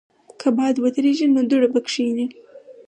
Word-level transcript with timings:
که 0.39 0.47
باد 0.57 0.75
ودریږي، 0.83 1.27
نو 1.35 1.41
دوړه 1.49 1.67
به 1.73 1.79
کښېني. 1.87 2.25